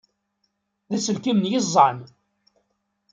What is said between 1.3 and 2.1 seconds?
n yiẓẓan!